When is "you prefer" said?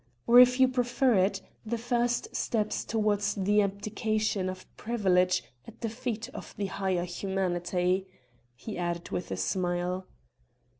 0.59-1.13